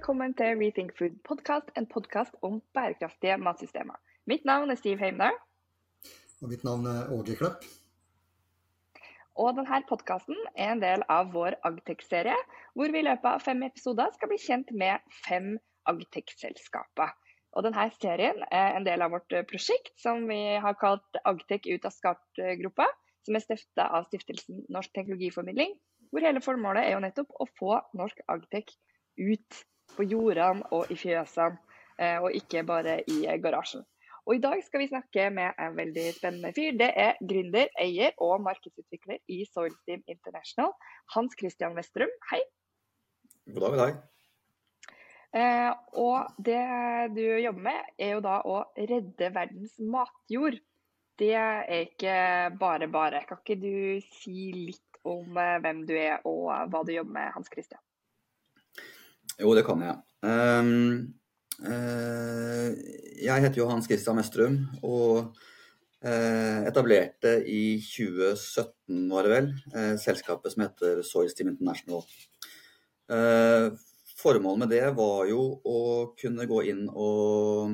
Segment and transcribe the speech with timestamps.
[0.00, 3.98] velkommen til Rethink Food podcast, en podkast om bærekraftige matsystemer.
[4.24, 5.36] Mitt navn er Stiv Heimdal.
[6.40, 7.66] Og mitt navn er Åge Klepp.
[9.36, 12.38] Og denne podkasten er en del av vår Agtech-serie,
[12.72, 15.52] hvor vi i løpet av fem episoder skal bli kjent med fem
[15.92, 17.12] Agtech-selskaper.
[17.52, 21.84] Og denne serien er en del av vårt prosjekt som vi har kalt Agtech ut
[21.84, 22.88] av skart-gruppa,
[23.28, 25.76] som er stifta av stiftelsen Norsk teknologiformidling,
[26.08, 28.72] hvor hele formålet er jo nettopp å få norsk Agtech
[29.20, 31.58] ut på jordene og i fjøsene,
[31.98, 33.84] eh, og ikke bare i garasjen.
[34.28, 36.76] Og I dag skal vi snakke med en veldig spennende fyr.
[36.78, 40.70] Det er gründer, eier og markedsutvikler i Soilsteam International,
[41.16, 42.12] Hans Christian Westrum.
[42.30, 42.42] Hei.
[43.50, 43.98] God dag, god dag.
[45.30, 46.62] Eh, og det
[47.16, 50.58] du jobber med, er jo da å redde verdens matjord.
[51.20, 52.14] Det er ikke
[52.60, 53.24] bare bare.
[53.28, 53.74] Kan ikke du
[54.20, 57.82] si litt om eh, hvem du er og hva du jobber med, Hans Christian?
[59.40, 59.96] Jo, det kan jeg.
[60.20, 61.12] Um,
[61.64, 62.66] uh,
[63.24, 65.30] jeg heter Johans Christian Mestrum og
[66.04, 72.04] uh, etablerte i 2017, var det vel, uh, selskapet som heter Soil Steam International.
[74.20, 75.78] formålet med det var jo å
[76.20, 77.72] kunne gå inn og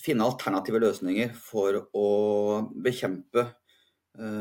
[0.00, 2.08] finne alternative løsninger for å
[2.82, 3.44] bekjempe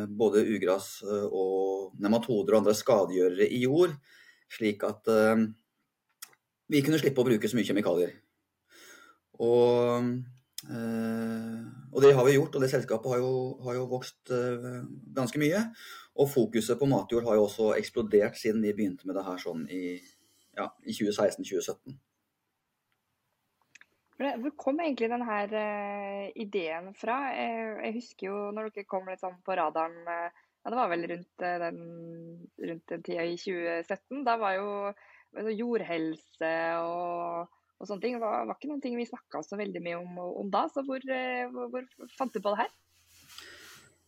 [0.07, 3.93] både ugras og nematoder og andre skadegjørere i jord,
[4.49, 5.11] slik at
[6.71, 8.15] vi kunne slippe å bruke så mye kjemikalier.
[9.43, 10.07] Og,
[10.69, 11.59] eh,
[11.91, 13.35] og, det har vi gjort, og det selskapet har jo,
[13.67, 14.81] har jo vokst eh,
[15.17, 15.61] ganske mye.
[16.15, 19.65] Og fokuset på matjord har jo også eksplodert siden vi begynte med det her sånn
[19.67, 19.97] i,
[20.55, 21.97] ja, i 2016-2017.
[24.15, 27.17] Hvor kom egentlig denne uh, ideen fra?
[27.35, 31.43] Jeg, husker jo når dere kom litt sånn på radaren ja, Det var vel rundt,
[31.43, 31.81] den,
[32.69, 34.23] rundt den tida i 2017.
[34.23, 34.69] Da var jo
[35.55, 38.17] jordhelse og, og, sånne ting.
[38.21, 40.65] Var, var ikke noen ting vi snakka så veldig mye om, om da.
[40.71, 42.73] Så hvor, eh, hvor, hvor, fant du på det her?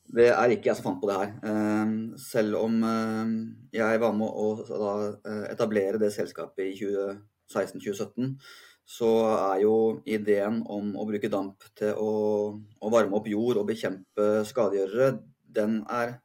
[0.08, 1.34] Det er ikke jeg som fant på det her.
[1.52, 3.34] Ehm, selv om ehm,
[3.76, 4.48] jeg var med å
[5.20, 8.38] eh, etablere det selskapet i 2016-2017,
[8.88, 9.74] så er jo
[10.08, 12.12] ideen om å bruke damp til å,
[12.56, 16.16] å varme opp jord og bekjempe skadegjørere, den er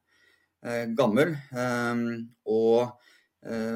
[0.62, 1.34] eh, gammel.
[1.50, 2.06] Ehm,
[2.46, 2.94] og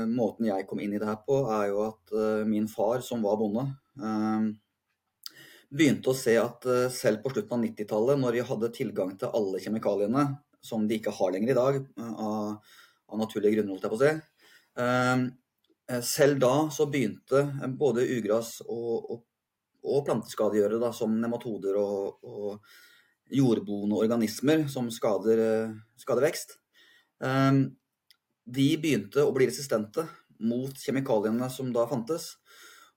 [0.06, 3.24] måten jeg kom inn i det her på, er jo at eh, min far, som
[3.24, 3.64] var bonde,
[3.98, 4.44] eh,
[5.76, 9.58] begynte å se at selv på slutten av 90-tallet, når de hadde tilgang til alle
[9.62, 10.28] kjemikaliene,
[10.62, 12.76] som de ikke har lenger i dag, av,
[13.10, 14.12] av naturlige grunner, holdt jeg på å si,
[16.06, 17.42] selv da så begynte
[17.78, 19.20] både ugras og, og,
[19.90, 25.42] og planteskadegjørere, da, som nematoder og, og jordboende organismer som skader,
[25.98, 26.56] skader vekst,
[28.46, 30.06] de begynte å bli resistente
[30.46, 32.34] mot kjemikaliene som da fantes.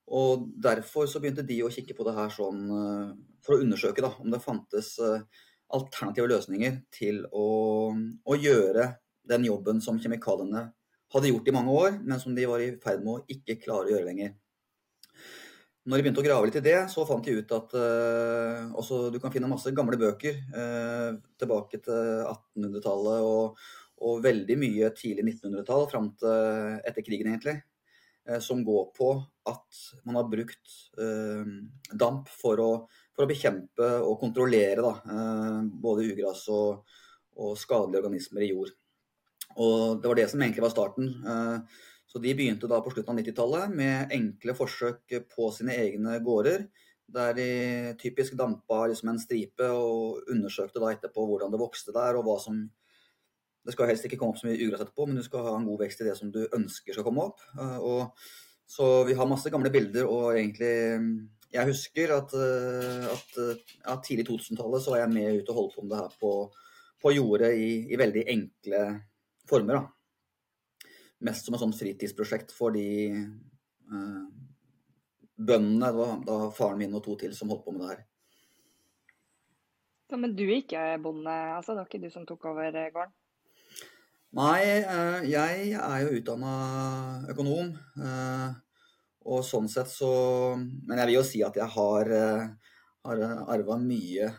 [0.10, 3.12] Og derfor så begynte de å kikke på det her sånn eh,
[3.46, 5.46] for å undersøke da, om det fantes eh,
[5.76, 7.48] alternative løsninger til å,
[7.94, 8.90] å, gjøre
[9.30, 10.66] den jobben som kjemikaliene
[11.14, 13.86] hadde gjort i mange år, men som de var i ferd med å ikke klare
[13.86, 14.34] å gjøre lenger.
[15.90, 19.08] Når de begynte å grave litt i det, så fant de ut at uh, også,
[19.14, 23.64] du kan finne masse gamle bøker uh, tilbake til 1800-tallet og,
[24.06, 27.58] og veldig mye tidlig 1900-tall fram til etter krigen, egentlig,
[28.30, 29.12] eh, som går på
[29.50, 31.54] at man har brukt eh,
[31.92, 32.72] damp for å,
[33.16, 36.98] for å, bekjempe og kontrollere da, eh, både ugras og,
[37.38, 38.74] og, skadelige organismer i jord.
[39.60, 41.10] Og Det var det som egentlig var starten.
[41.26, 46.18] Eh, så De begynte da på slutten av 90-tallet med enkle forsøk på sine egne
[46.26, 46.66] gårder.
[47.10, 47.50] Der de
[48.02, 52.38] typisk dampa liksom en stripe og undersøkte da etterpå hvordan det vokste der, og hva
[52.42, 52.64] som
[53.70, 55.68] det skal helst ikke komme opp så mye ugress etterpå, men du skal ha en
[55.70, 57.44] god vekst i det som du ønsker skal komme opp.
[57.54, 58.24] Eh, og,
[58.70, 60.74] så vi har masse gamle bilder, og egentlig
[61.50, 65.76] Jeg husker at, eh, at ja, tidlig 2000-tallet så var jeg med ute og holdt
[65.76, 66.34] på med det her på,
[67.02, 68.82] på jordet i, i, veldig enkle
[69.50, 69.80] former.
[69.80, 70.92] da.
[71.26, 74.22] Mest som et sånt fritidsprosjekt for de eh,
[75.38, 75.90] bøndene.
[75.90, 78.06] Det var da faren min og to til som holdt på med det her.
[80.10, 81.74] Så, men du er ikke bonde, altså?
[81.74, 83.18] Det var ikke du som tok over gården?
[84.38, 86.50] Nei, eh, jeg er jo utdanna
[87.34, 87.72] økonom.
[87.98, 88.50] Eh,
[89.30, 90.10] og sånn sett så
[90.56, 92.46] Men jeg vil jo si at jeg har, eh,
[93.06, 93.24] har
[93.56, 94.30] arva mye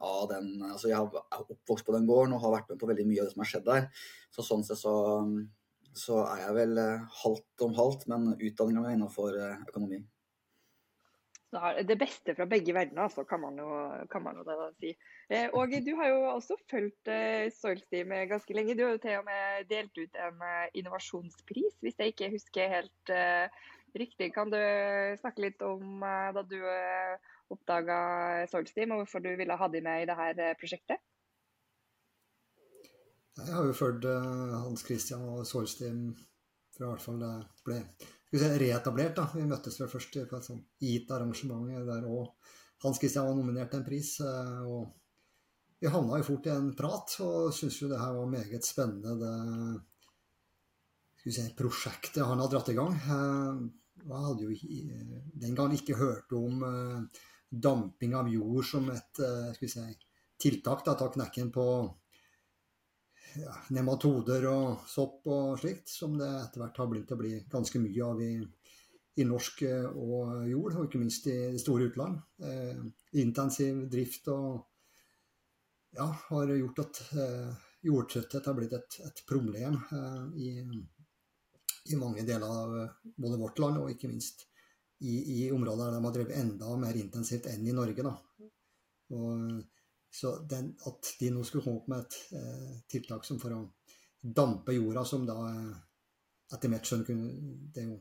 [0.00, 3.06] av den Altså jeg er oppvokst på den gården og har vært med på veldig
[3.08, 3.90] mye av det som har skjedd der.
[4.30, 4.94] Så sånn sett så,
[5.94, 6.82] så er jeg vel
[7.24, 9.38] halvt om halvt, men utdanninga mi er innafor
[9.68, 10.04] økonomi
[11.86, 13.68] det beste fra begge verdener, altså, kan man jo,
[14.10, 14.94] kan man jo da si.
[15.28, 18.74] Eh, og du har jo også fulgt eh, Soilsteam ganske lenge.
[18.74, 22.76] Du har jo til og med delt ut en eh, innovasjonspris, hvis jeg ikke husker
[22.78, 23.64] helt eh,
[23.94, 24.32] Riktig.
[24.34, 24.58] Kan du
[25.20, 26.56] snakke litt om eh, da du
[27.54, 27.98] oppdaga
[28.50, 30.98] Soilsteam, og hvorfor du ville ha de med i dette prosjektet?
[33.38, 36.08] Jeg har jo fulgt Hans Christian og Soilsteam
[36.74, 37.32] fra i hvert fall det
[37.66, 37.78] ble
[38.40, 39.16] reetablert.
[39.16, 39.28] da.
[39.34, 42.52] Vi møttes vel først på et sånt gitt-arrangement der òg
[42.84, 44.20] Hans Christian var nominert til en pris.
[44.20, 44.92] og
[45.80, 49.10] vi havna jo fort i en prat og syntes jo det her var meget spennende,
[49.20, 49.32] det
[51.32, 52.94] si, prosjektet han hadde dratt i gang.
[54.04, 54.50] Jeg hadde jo
[55.44, 57.00] den gang ikke hørt om eh,
[57.48, 59.84] damping av jord som et eh, si,
[60.40, 60.80] tiltak.
[60.84, 61.64] Da, ta knekken på
[63.40, 67.80] ja, nematoder og sopp og slikt, som det etter hvert har blitt å bli ganske
[67.82, 68.32] mye av i,
[69.20, 72.20] i norsk eh, og jord, og ikke minst i det store utland.
[72.44, 72.80] Eh,
[73.22, 74.64] intensiv drift og
[75.94, 77.52] ja, har gjort at eh,
[77.84, 80.50] jordtrøtthet har blitt et, et problem eh, i,
[81.92, 84.46] i, mange deler av eh, både vårt land og ikke minst
[85.04, 85.14] i,
[85.44, 88.06] i, områder der de har drevet enda mer intensivt enn i Norge.
[88.06, 88.14] Da.
[89.14, 89.62] Og,
[90.14, 93.62] så den, at de nå skulle komme opp med et eh, tiltak som for å
[94.22, 95.72] dampe jorda, som da eh,
[96.54, 97.30] etter mitt skjønn kunne
[97.74, 97.96] Det er jo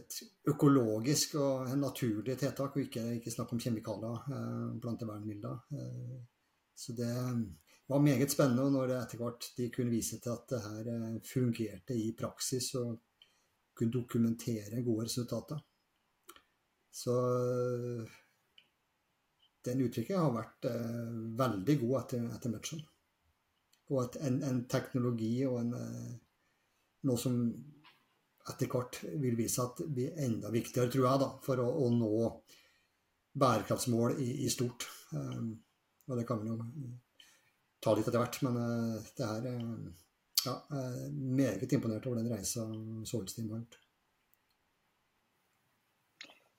[0.00, 0.16] et
[0.50, 5.62] økologisk og en naturlig tiltak, og ikke, ikke snakk om kjemikalier, eh, plantevernmidler.
[5.78, 6.18] Eh,
[6.74, 7.14] så det
[7.90, 11.18] var meget spennende når det etter hvert de kunne vise til at det her eh,
[11.26, 12.96] fungerte i praksis og
[13.78, 15.62] kunne dokumentere gode resultater.
[16.90, 17.14] Så
[19.66, 21.10] den utviklingen har vært eh,
[21.40, 22.80] veldig god etter, etter matchen.
[23.90, 26.14] Og at en, en, teknologi og en, eh,
[27.08, 27.36] noe som
[28.50, 32.12] etter hvert vil vise at blir enda viktigere, tror jeg, da, for å, å nå
[33.40, 34.88] bærekraftsmål i, i stort.
[35.14, 35.52] Um,
[36.10, 36.56] og det kan vi jo
[37.84, 38.40] ta litt etter hvert.
[38.46, 39.68] Men uh, det er eh,
[40.46, 40.56] ja,
[41.12, 42.64] meget imponert over den reisa
[43.06, 43.78] Solstim har gjort.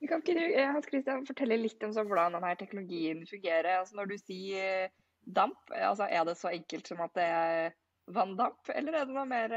[0.08, 3.78] Kan ikke du eh, Hans Christian, fortelle litt om hvordan denne teknologien fungerer?
[3.80, 4.90] Altså når du sier
[5.22, 7.76] damp, altså er det så enkelt som at det er
[8.12, 9.52] vanndamp, eller er det noe mer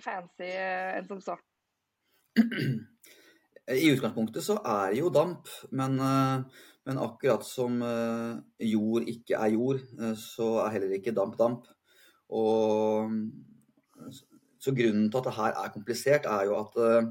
[0.00, 1.36] fancy enn som så?
[3.70, 6.00] I utgangspunktet så er det jo damp, men
[6.88, 8.38] men akkurat som eh,
[8.70, 11.68] jord ikke er jord, eh, så er heller ikke damp damp.
[12.30, 13.12] Og,
[14.60, 17.10] så grunnen til at det her er komplisert, er jo at eh,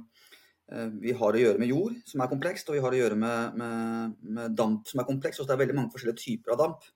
[1.02, 3.56] vi har å gjøre med jord, som er komplekst, og vi har å gjøre med,
[3.58, 5.40] med, med damp, som er komplekst.
[5.40, 6.90] Så det er veldig mange forskjellige typer av damp.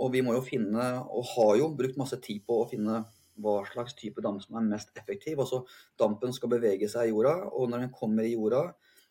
[0.00, 3.02] og vi må jo finne, og har jo brukt masse tid på å finne
[3.44, 5.42] hva slags type damp som er mest effektiv.
[5.44, 5.60] Altså
[6.00, 8.64] dampen skal bevege seg i jorda, og når den kommer i jorda,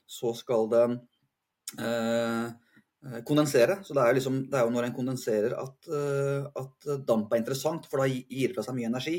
[0.09, 0.97] så skal den
[1.75, 3.79] Eh, eh, kondensere.
[3.83, 7.41] Så det er, liksom, det er, jo når en kondenserer at, eh, at, damp er
[7.41, 9.17] interessant, for da gir det fra seg mye energi.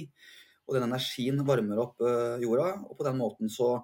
[0.68, 2.02] Og den energien varmer opp
[2.42, 3.78] jorda, og på den måten så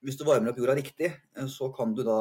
[0.00, 1.10] Hvis du varmer opp jorda riktig,
[1.52, 2.16] så kan du da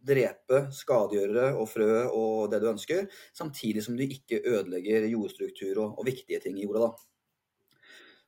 [0.00, 3.04] drepe skadegjørere og frø og det du ønsker,
[3.36, 6.88] samtidig som du ikke ødelegger jordstruktur og, og viktige ting i jorda.
[6.88, 7.10] da.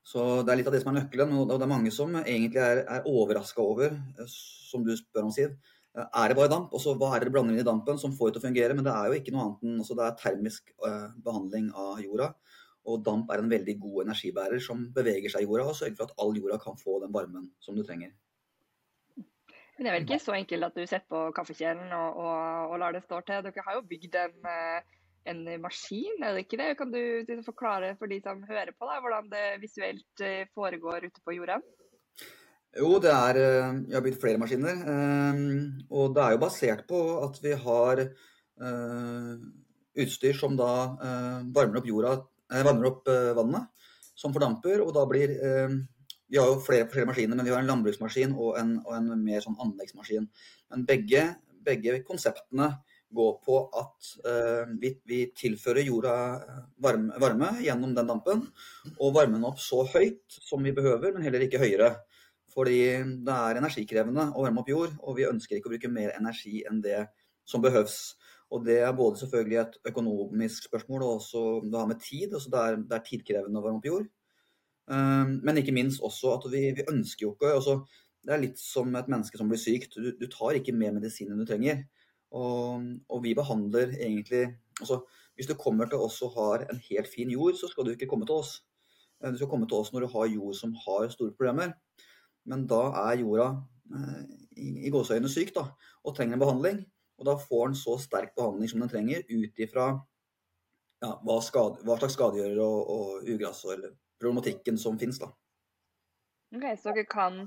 [0.03, 2.61] Så Det er litt av det som er nøkkelen, og det er mange som egentlig
[2.63, 3.95] er, er overraska over
[4.27, 5.55] som du spør om, Siv.
[5.95, 6.73] Eh, er det bare damp?
[6.75, 8.47] Og så Hva er det du blander inn i dampen som får det til å
[8.49, 8.77] fungere?
[8.77, 12.03] Men det er jo ikke noe annet enn altså det er termisk eh, behandling av
[12.03, 12.33] jorda.
[12.89, 16.11] Og damp er en veldig god energibærer som beveger seg i jorda og sørger for
[16.11, 18.11] at all jorda kan få den varmen som du trenger.
[19.77, 22.83] Men det er vel ikke så enkelt at du setter på kaffekjelen og, og, og
[22.83, 23.45] lar det stå til.
[23.47, 24.99] Dere har jo bygd en, eh,
[25.33, 26.73] en, maskin, er det ikke det?
[26.81, 31.39] Kan du forklare for de som hører på, da, hvordan det visuelt foregår ute på
[31.39, 31.63] jorda?
[32.73, 34.85] Jo, det er eh, Vi har bygd flere maskiner.
[34.93, 35.41] Eh,
[35.93, 39.33] og det er jo basert på at vi har eh,
[40.03, 40.73] utstyr som da
[41.53, 42.15] varmer opp jorda,
[42.53, 44.85] varmer opp vannet, som fordamper.
[44.85, 45.35] Og da blir
[46.33, 49.11] Vi har jo flere forskjellige maskiner, men vi har en landbruksmaskin og en, og en
[49.21, 50.29] mer sånn anleggsmaskin.
[50.73, 51.27] Men begge,
[51.61, 52.71] begge konseptene
[53.13, 54.09] går på at
[54.81, 56.15] vi, vi, tilfører jorda
[56.83, 58.47] varme, varme, gjennom den dampen.
[58.97, 61.93] Og varmer den opp så høyt som vi behøver, men heller ikke høyere.
[62.53, 62.81] Fordi
[63.25, 66.65] det er energikrevende å varme opp jord, og vi ønsker ikke å bruke mer energi
[66.69, 67.07] enn det
[67.49, 68.15] som behøves.
[68.53, 72.35] Og det er både selvfølgelig et økonomisk spørsmål og også det har med tid.
[72.35, 74.09] altså Det er, det er tidkrevende å varme opp jord.
[74.93, 77.77] Um, men ikke minst også at vi, vi ønsker jo ikke altså,
[78.23, 79.97] Det er litt som et menneske som blir sykt.
[79.97, 81.85] Du, du tar ikke mer medisin enn du trenger.
[82.33, 84.45] Og, og, vi behandler egentlig
[84.81, 85.03] altså,
[85.37, 88.09] Hvis du kommer til oss og har en helt fin jord, så skal du ikke
[88.11, 88.61] komme til oss.
[89.23, 91.73] Du skal komme til oss når du har jord som har store problemer.
[92.45, 93.49] Men da er jorda
[93.95, 94.23] eh,
[94.59, 95.69] i, i gåseøynene syk da,
[96.03, 96.81] og trenger en behandling.
[97.23, 99.93] Og da får den så sterk behandling som den trenger, ut ifra
[101.03, 105.21] ja, hva, hva, slags skadegjørere og, og ugress eller problematikken som finnes.
[105.23, 105.31] da.
[106.53, 107.45] Ok, Så dere kan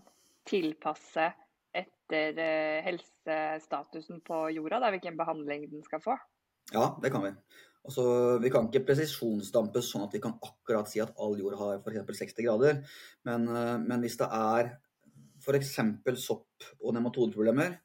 [0.47, 1.27] tilpasse
[1.75, 6.15] etter eh, helsestatusen på jorda, da, hvilken behandling den skal få?
[6.71, 7.33] Ja, det kan vi.
[7.85, 8.03] Altså,
[8.41, 12.23] vi kan ikke presisjonsdampe sånn at vi kan akkurat si at all jord har f.eks.
[12.23, 12.79] 60 grader.
[13.27, 14.71] Men, eh, men, hvis det er
[15.43, 15.75] f.eks.
[16.23, 17.75] sopp- og nematodeproblemer,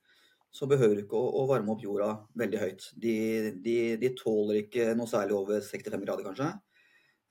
[0.51, 2.89] så behøver du ikke å, varme opp jorda veldig høyt.
[2.99, 3.15] De,
[3.63, 6.51] de, de, tåler ikke noe særlig over 65 grader, kanskje.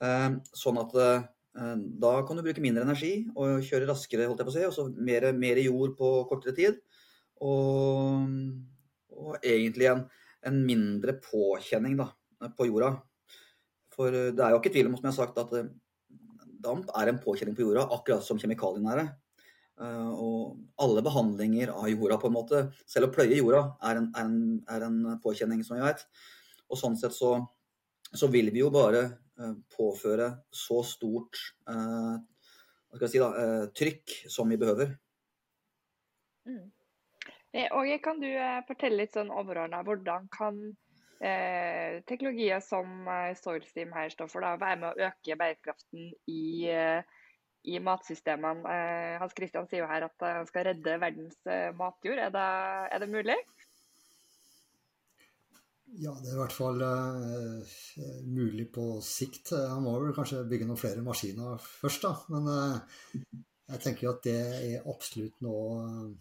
[0.00, 1.26] Eh, sånn at eh,
[2.00, 4.76] da kan du bruke mindre energi og kjøre raskere, holdt jeg på å si, og
[4.76, 6.80] så mer, mer jord på kortere tid.
[7.44, 8.24] Og,
[9.12, 10.06] og egentlig en,
[10.48, 12.08] en mindre påkjenning, da
[12.56, 12.94] på jorda.
[13.94, 15.70] For eh, det er jo ikke tvil om, som jeg har sagt, at eh,
[16.64, 19.08] damp er en påkjenning på jorda, akkurat som kjemikaliene er det.
[19.80, 24.10] Eh, og alle behandlinger av jorda, på en måte, selv å pløye jorda, er en,
[24.16, 24.42] er en,
[24.76, 26.04] er en påkjenning, som vi vet.
[26.70, 27.36] Og sånn sett så,
[28.12, 29.08] så, vil vi jo bare
[29.72, 31.38] påføre så stort
[31.70, 33.30] jeg si da,
[33.72, 34.92] trykk som vi behøver.
[36.44, 36.68] Mm.
[38.04, 38.28] Kan du
[38.68, 40.60] fortelle litt sånn overordna, hvordan kan
[41.20, 46.68] eh, teknologier som eh, Soilsteam her står for, da, være med å øke bærekraften i,
[46.72, 47.19] eh,
[47.68, 48.64] i matsystemene.
[48.64, 52.20] Eh, Hans Christian sier jo her at han skal redde verdens eh, matjord.
[52.20, 52.46] Er det,
[52.94, 53.36] er det, mulig?
[56.00, 57.78] Ja, det er i hvert fall uh,
[58.30, 59.50] mulig på sikt.
[59.56, 62.14] Han må vel kanskje bygge noen flere maskiner først, da.
[62.30, 63.00] Men uh,
[63.74, 64.38] jeg tenker at det
[64.70, 66.12] er absolutt noe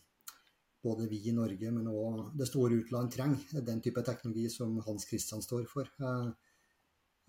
[0.82, 5.08] både vi i Norge, men òg det store utland trenger den type teknologi som Hans
[5.10, 5.90] Christian står for.
[6.00, 6.30] Eh,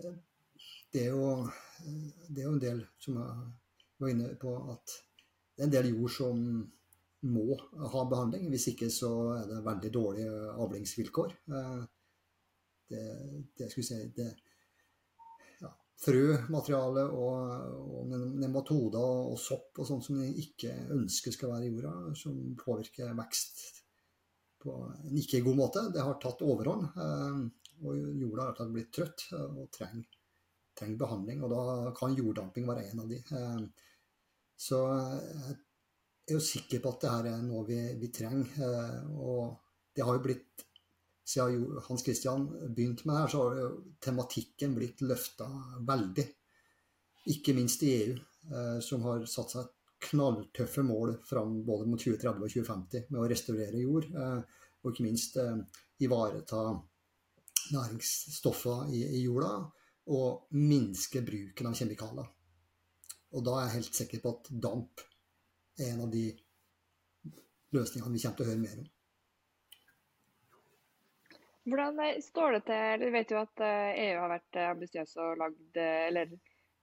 [0.05, 0.21] eh,
[0.93, 3.51] det er jo, eh, det er jo en del som jeg
[4.05, 4.99] var inne på, at
[5.55, 6.45] det er en del jord som
[7.31, 7.57] må
[7.93, 8.49] ha behandling.
[8.53, 11.35] Hvis ikke så er det veldig dårlige avlingsvilkår.
[12.91, 13.03] Det,
[13.59, 14.31] det, si, det,
[16.01, 17.51] frømateriale og,
[18.01, 22.39] og nematoder og sopp og sånt som vi ikke ønsker skal være i jorda, som
[22.59, 23.61] påvirker vekst
[24.61, 25.85] på en ikke god måte.
[25.93, 26.89] Det har tatt overhånd.
[27.05, 27.43] Eh,
[27.81, 30.09] og jorda har blitt trøtt og trenger,
[30.77, 31.45] trenger, behandling.
[31.45, 33.21] Og da kan jorddamping være en av de.
[34.61, 38.53] Eh, så jeg er jo sikker på at det her er noe vi, vi trenger.
[38.67, 39.57] Eh, og
[39.97, 40.67] det har jo blitt
[41.31, 43.71] siden Hans Christian begynte med det her, så har jo
[44.03, 45.49] tematikken blitt løfta
[45.87, 46.27] veldig.
[47.31, 48.17] Ikke minst i EU,
[48.51, 49.69] eh, som har satt seg
[50.11, 54.09] knalltøffe mål fram både mot 2030 og 2050 med å restaurere jord.
[54.11, 54.41] Eh,
[54.81, 55.59] og ikke minst eh,
[56.01, 56.63] ivareta
[57.71, 59.53] næringsstoffer i, i, jorda
[60.11, 62.31] og minske bruken av kjemikalier.
[63.31, 65.05] Og da er jeg helt sikker på at damp
[65.79, 66.25] er en av de
[67.75, 68.89] løsningene vi kommer til å høre mer om.
[71.71, 74.71] Hvordan eh, står det til Du vet jo at EU eh, e har vært eh,
[74.73, 76.33] ambisiøs og lagd, eller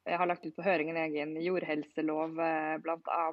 [0.08, 2.38] har lagt ut på høring en egen jordhelselov
[2.80, 3.24] bl.a.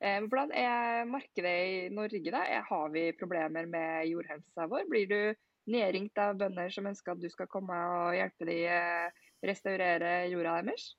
[0.00, 2.32] Hvordan er markedet i Norge?
[2.34, 2.42] da?
[2.66, 4.84] Har vi problemer med jordhelsa vår?
[4.90, 9.16] Blir du nedringt av bønder som ønsker at du skal komme og hjelpe dem
[9.48, 10.90] restaurere jorda deres?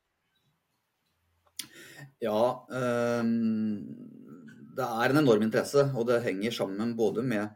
[2.24, 3.82] Ja, um,
[4.78, 7.52] det er en enorm interesse, og det henger sammen både med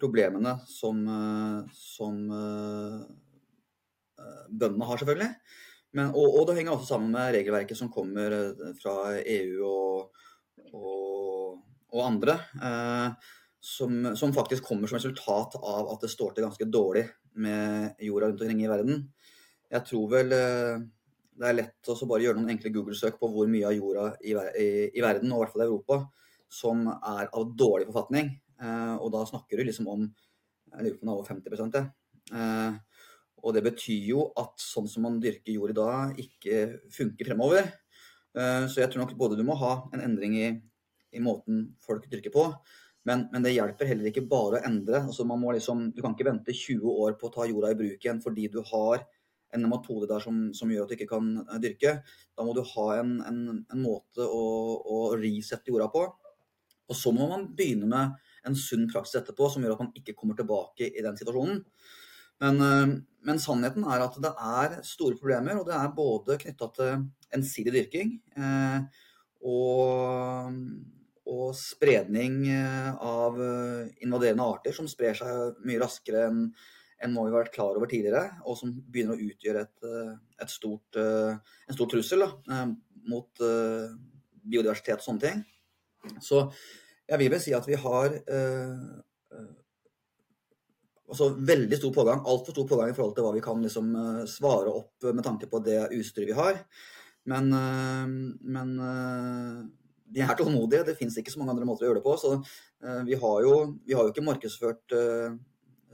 [0.00, 3.04] problemene som, eh, som uh,
[4.50, 5.30] bøndene har, selvfølgelig.
[5.94, 8.34] Men, og, og, det henger også sammen med regelverket som kommer
[8.80, 10.24] fra EU og,
[10.74, 11.60] og,
[11.94, 12.38] og andre.
[12.58, 13.30] Uh,
[13.64, 17.06] som, som, faktisk kommer som resultat av at det står til ganske dårlig
[17.40, 19.06] med jorda rundt omkring i verden.
[19.72, 20.34] Jeg tror vel
[21.34, 24.34] det er lett å bare gjøre noen enkle Google-søk på hvor mye av jorda i,
[24.34, 26.00] i, i verden, og i hvert fall i Europa,
[26.50, 28.30] som er av dårlig forfatning.
[28.62, 30.04] Eh, og da snakker du liksom om
[30.74, 31.84] jeg lurer på over 50 det.
[32.34, 32.76] Eh,
[33.44, 36.60] og det betyr jo at sånn som man dyrker jord i dag, ikke
[36.94, 37.68] funker fremover.
[38.34, 40.48] Eh, så jeg tror nok både du må ha en endring i,
[41.14, 42.48] i måten folk dyrker på,
[43.04, 45.02] men, men, det hjelper heller ikke bare å endre.
[45.04, 48.22] Altså liksom, du kan ikke vente 20 år på å ta jorda i bruk igjen
[48.24, 49.04] fordi du har
[49.54, 51.32] en metode der som, som, gjør at du ikke kan
[51.62, 51.96] dyrke.
[52.34, 54.44] Da må du ha en, en, en måte å,
[54.82, 56.04] å resette jorda på.
[56.84, 60.16] Og så må man begynne med en sunn praksis etterpå som gjør at man ikke
[60.18, 61.62] kommer tilbake i den situasjonen.
[62.42, 66.70] Men, eh, men, sannheten er at det er store problemer, og det er både knytta
[66.76, 69.02] til ensidig dyrking eh,
[69.46, 70.58] og,
[71.24, 73.38] og, spredning eh, av
[74.02, 76.48] invaderende arter som sprer seg mye raskere enn
[77.04, 79.88] enn hva vi har vært klar over tidligere, og som begynner å utgjøre et,
[80.40, 82.62] et stort, en stor trussel da,
[83.10, 83.44] mot
[84.44, 85.44] biodiversitet og sånne ting.
[86.22, 86.42] Så
[87.08, 88.74] jeg vil vel si at vi har eh,
[89.36, 89.54] eh,
[91.08, 94.20] altså veldig stor pågang, altfor stor pågang i forhold til hva vi kan liksom, eh,
[94.30, 96.60] svare opp med tanke på det utstyret vi har.
[97.28, 98.06] Men, eh,
[98.56, 98.76] men
[100.14, 100.84] de er tålmodige.
[100.86, 102.16] Det fins ikke så mange andre måter å gjøre det på.
[102.20, 102.36] Så
[103.08, 103.54] vi har jo,
[103.86, 104.92] vi har jo ikke markedsført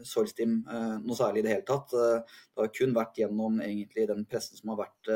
[0.07, 0.61] Soilsteam
[1.04, 1.92] noe særlig i det hele tatt.
[1.95, 5.11] Det har kun vært gjennom egentlig den pressen som har vært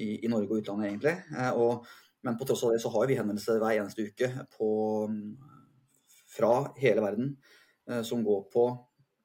[0.00, 1.16] i, i Norge og utlandet, egentlig.
[1.58, 1.86] Og,
[2.26, 4.70] men på tross av det så har vi henvendelser hver eneste uke på,
[6.30, 7.32] fra hele verden
[8.06, 8.66] som går på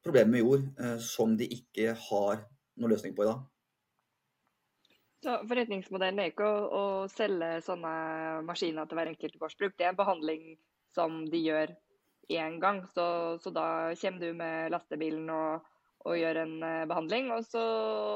[0.04, 3.44] problemer med jord som de ikke har noen løsning på i dag.
[5.24, 7.92] Så Forretningsmodellen er ikke å, å, selge sånne
[8.46, 9.74] maskiner til hver enkelt gårdsbruk.
[9.74, 10.44] Det er en behandling
[10.94, 11.72] som de gjør
[12.32, 12.82] én gang.
[12.94, 13.06] Så,
[13.42, 15.66] så, da kommer du med lastebilen og,
[16.06, 17.64] og gjør en uh, behandling, og så,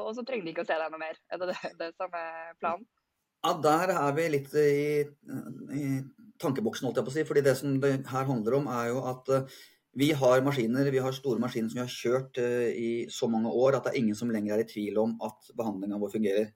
[0.05, 1.19] og så, trenger de ikke å se deg noe mer.
[1.31, 2.87] Er det det, det som er planen?
[3.41, 5.01] Ja, der er vi litt i,
[5.73, 5.85] i
[6.41, 7.27] tankeboksen, holdt jeg på å si.
[7.27, 9.61] fordi det som det her handler om, er jo at uh,
[9.97, 13.51] vi har maskiner, vi har store maskiner som vi har kjørt uh, i så mange
[13.51, 16.51] år at det er ingen som lenger er i tvil om at behandlinga vår fungerer.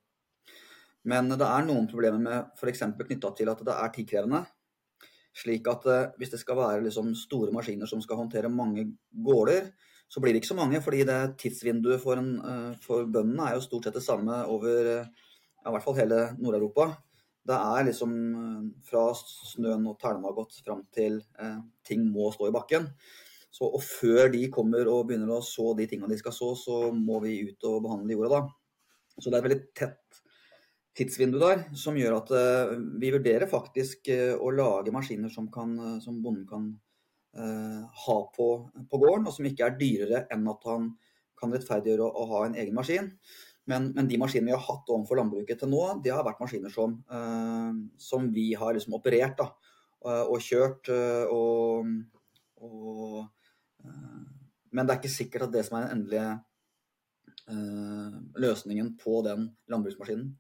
[1.06, 2.82] Men det er noen problemer med f.eks.
[2.98, 4.42] knytta til at det er tidkrevende.
[5.36, 9.72] Slik at uh, hvis det skal være liksom, store maskiner som skal håndtere mange gårder,
[10.08, 10.82] så blir det ikke så mange.
[10.84, 14.92] Fordi det tidsvinduet for, en, uh, for bøndene er jo stort sett det samme over
[15.02, 15.28] uh,
[15.60, 16.94] ja, i hvert fall hele Nord-Europa.
[17.46, 18.14] Det er liksom
[18.88, 21.20] fra snøen og tælma har gått fram til
[21.86, 22.88] ting må stå i bakken.
[23.54, 26.80] Så, og før de kommer og begynner å så de tingene de skal så, så
[26.90, 28.42] må vi ut og behandle jorda da.
[29.20, 30.25] Så det er veldig tett
[30.96, 35.76] tidsvindu der som gjør at uh, vi vurderer faktisk uh, å lage maskiner som, kan,
[35.80, 36.74] uh, som bonden kan
[37.36, 38.46] ha på,
[38.88, 40.86] på, gården, og som ikke er dyrere enn at han
[41.36, 43.10] kan rettferdiggjøre å, å ha en egen maskin.
[43.68, 46.72] Men, men, de maskinene vi har hatt overfor landbruket til nå, de har vært maskiner
[46.72, 46.94] som,
[48.00, 49.50] som vi har liksom operert da,
[50.30, 50.88] og kjørt.
[51.36, 51.92] og,
[52.64, 53.28] og
[54.72, 56.32] men det er ikke sikkert at det som er den endelige
[58.48, 60.32] løsningen på den landbruksmaskinen.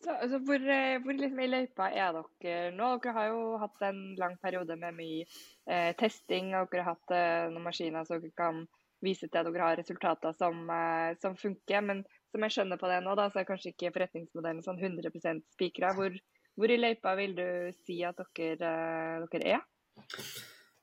[0.00, 2.94] Så, altså, hvor, eh, hvor liksom i løypa er dere nå?
[3.04, 5.24] Dere har jo hatt en lang periode med mye
[5.68, 6.54] eh, testing.
[6.56, 8.62] og Dere har hatt eh, noen maskiner så dere kan
[9.04, 11.84] vise til at dere har resultater som, eh, som funker.
[11.84, 15.44] Men som jeg skjønner på det nå, da, så er kanskje ikke forretningsmodellen sånn 100%
[15.56, 15.92] spikra.
[15.98, 16.16] Hvor,
[16.56, 17.46] hvor, i løypa vil du
[17.84, 19.68] si at dere, eh, dere er?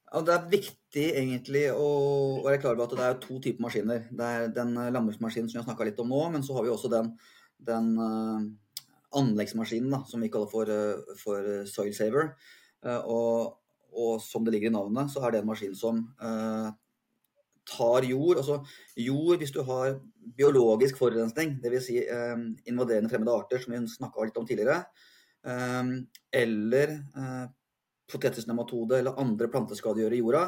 [0.08, 1.90] Ja, det er viktig egentlig å
[2.46, 4.06] være klar over at det er to typer maskiner.
[4.14, 6.68] Det er den eh, landbruksmaskinen som vi har snakka litt om nå, men så har
[6.68, 7.12] vi også den,
[7.58, 7.92] den
[9.18, 12.34] anleggsmaskinen da, som vi kaller for, eh, for eh, Soil Saver.
[12.86, 13.58] Eh, og,
[13.94, 16.70] og, som det ligger i navnet, så er det en maskin som eh,
[17.68, 18.42] tar jord.
[18.42, 18.62] Altså
[19.04, 19.98] jord hvis du har
[20.38, 21.90] biologisk forurensning, dvs.
[21.90, 22.38] Si, eh,
[22.70, 24.86] invaderende fremmede arter, som vi snakka litt om tidligere.
[25.48, 25.84] eh,
[26.34, 27.46] eller eh,
[28.12, 30.48] potetisnematode eller andre planteskadegjørere i jorda.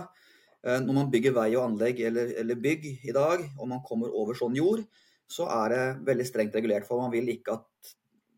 [0.60, 4.36] Når man bygger vei og anlegg eller, eller, bygg i dag, og man kommer over
[4.36, 4.82] sånn jord,
[5.30, 6.88] så er det veldig strengt regulert.
[6.88, 7.69] For man vil ikke at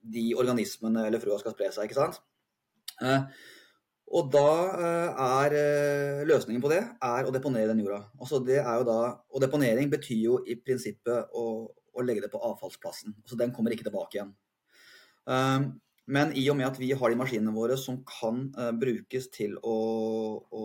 [0.01, 1.89] de organismene eller frøa skal spre seg.
[1.89, 2.21] ikke sant?
[3.01, 3.25] Eh,
[4.11, 8.03] og da eh, er eh, løsningen på det er å deponere den jorda.
[8.19, 8.97] Altså det er jo da,
[9.31, 13.15] og deponering betyr jo i prinsippet å, å legge det på avfallsplassen.
[13.25, 14.33] Så den kommer ikke tilbake igjen.
[16.11, 18.47] Men i og med at vi har de maskinene våre som kan
[18.81, 19.75] brukes til å,
[20.49, 20.63] å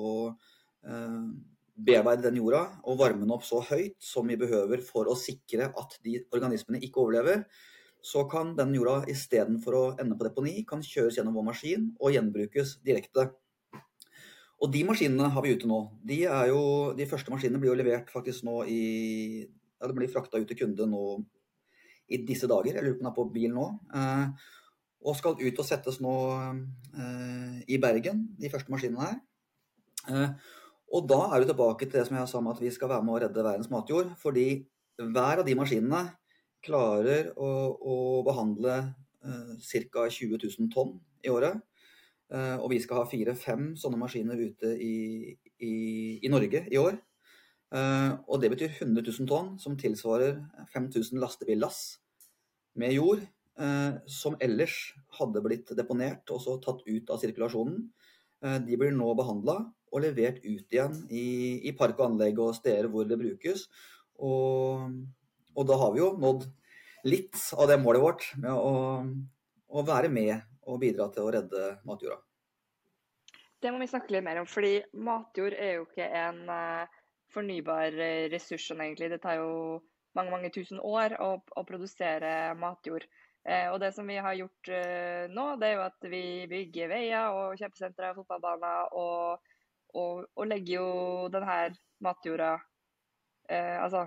[1.77, 5.69] bearbeide den jorda og varme den opp så høyt som vi behøver for å sikre
[5.77, 7.45] at de organismene ikke overlever,
[8.07, 12.15] så kan den jorda istedenfor å ende på deponi, kan kjøres gjennom vår maskin og
[12.15, 13.31] gjenbrukes direkte.
[14.63, 15.81] Og de maskinene har vi ute nå.
[16.07, 16.61] De, jo,
[16.97, 18.83] de første maskinene blir jo levert faktisk nå i
[19.77, 21.01] Ja, det blir frakta ut til kunde nå
[22.09, 22.79] i disse dager.
[22.79, 23.67] Jeg lurer på om den er på bil nå.
[23.93, 24.47] Eh,
[25.07, 26.15] og skal ut og settes nå
[26.97, 29.19] eh, i Bergen, de første maskinene her.
[30.09, 30.55] Eh,
[30.97, 33.05] og da er vi tilbake til det som jeg sa om at vi skal være
[33.05, 34.15] med å redde verdens matjord.
[34.23, 34.47] Fordi
[35.03, 36.07] hver av de maskinene
[36.67, 38.77] klarer å, å behandle
[39.25, 39.57] eh,
[39.93, 40.07] ca.
[40.11, 41.63] 20 000 tonn i året.
[42.35, 44.97] Eh, og vi skal ha fire-fem sånne maskiner ute i,
[45.63, 45.75] i,
[46.27, 46.99] i Norge i år.
[47.75, 50.43] Eh, og det betyr 100 000 tonn, som tilsvarer
[50.75, 51.81] 5000 lastebillass
[52.79, 53.25] med jord.
[53.57, 57.87] Eh, som ellers hadde blitt deponert og så tatt ut av sirkulasjonen.
[58.45, 62.53] Eh, de blir nå behandla og levert ut igjen i, i park og anlegg og
[62.59, 63.65] steder hvor det brukes.
[64.21, 64.93] Og
[65.57, 66.47] og da har vi jo nådd
[67.09, 69.03] litt av det målet vårt med å,
[69.69, 72.19] å være med og bidra til å redde matjorda.
[73.63, 76.97] Det må vi snakke litt mer om, fordi matjord er jo ikke en uh,
[77.33, 78.67] fornybar eh, ressurs.
[78.69, 79.11] Sånn egentlig.
[79.13, 79.53] Det tar jo
[80.17, 83.07] mange mange tusen år å, å produsere matjord.
[83.47, 86.91] Eh, og det som vi har gjort eh, nå, det er jo at vi bygger
[86.91, 88.97] veier og kjøpesentre og fotballbaner.
[88.99, 89.53] Og,
[89.95, 90.89] og, og, legger jo
[91.33, 91.61] denne
[92.05, 92.57] matjorda
[93.49, 94.03] eh, Altså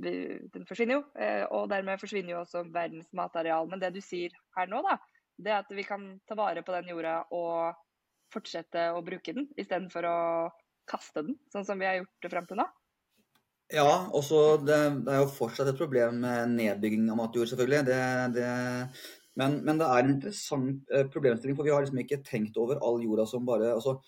[0.00, 3.68] den forsvinner jo, eh, og dermed forsvinner jo også verdens matareal.
[3.70, 4.98] Men det du sier her nå, da,
[5.40, 7.78] Det at vi kan ta vare på den jorda og
[8.32, 10.18] fortsette å bruke den, istedenfor å
[10.90, 12.66] kaste den, sånn som vi har gjort det frem til nå.
[13.70, 17.84] Ja, og så det, det, er jo fortsatt et problem med nedbygging av matjord, selvfølgelig.
[17.86, 18.00] Det,
[18.34, 18.48] det,
[19.38, 22.82] men, men, det er en interessant eh, problemstilling, for vi har liksom ikke tenkt over
[22.82, 24.00] all jorda som bare altså,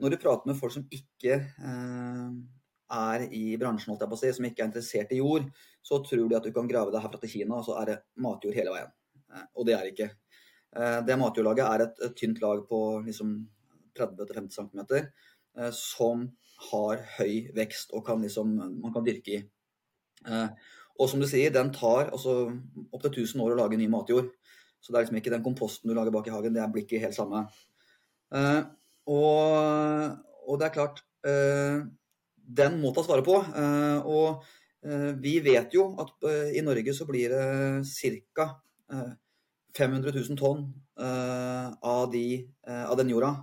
[0.00, 2.28] Når du prater med folk som ikke eh,
[2.90, 5.46] er i bransjen, holdt jeg på å si, som ikke er interessert i jord,
[5.82, 8.00] så tror de at du kan grave deg herfra til Kina, og så er det
[8.20, 8.92] matjord hele veien.
[9.30, 10.10] Eh, og det er det ikke.
[10.76, 13.36] Eh, det matjordlaget er et, tynt lag på liksom
[13.98, 16.26] 30-50 cm eh, som
[16.70, 19.40] har høy vekst og kan liksom, man kan dyrke i.
[21.00, 22.50] Og som du sier, den tar altså,
[22.92, 24.28] opptil 1000 år å lage ny matjord.
[24.80, 27.00] Så det er liksom ikke den komposten du lager bak i hagen, det blir ikke
[27.00, 27.46] helt samme.
[29.08, 29.40] Og,
[30.44, 31.00] og, det er klart
[32.50, 33.36] Den må tas vare på.
[33.54, 34.48] Uh, og
[35.20, 36.24] vi vet jo at
[36.56, 38.46] i Norge så blir det ca.
[39.76, 40.62] 500 000 tonn
[40.96, 42.22] av, de,
[42.64, 43.34] av, den jorda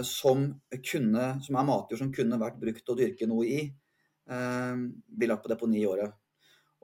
[0.00, 0.46] som,
[0.88, 3.60] kunne, som er matjord som kunne vært brukt å dyrke noe i,
[4.24, 6.16] blir lagt på deponi i året.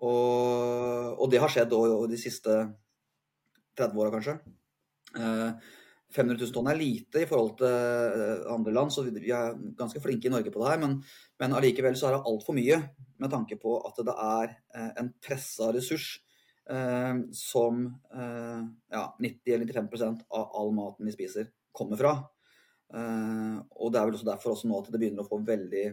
[0.05, 1.73] Og, og, det har skjedd
[2.13, 2.61] de siste
[3.81, 4.37] 30 åra, kanskje.
[6.15, 10.01] 500 000 tonn er lite i forhold til eh, andre land, så vi er ganske
[10.03, 10.81] flinke i Norge på det her.
[10.83, 11.01] Men,
[11.41, 12.79] men allikevel så er det altfor mye
[13.23, 16.09] med tanke på at det er eh, en pressa ressurs
[16.71, 18.63] eh, som eh,
[18.95, 22.17] ja, 90-95% av all maten vi spiser, kommer fra.
[22.95, 25.89] Eh, og det er vel også derfor også nå at det begynner å få veldig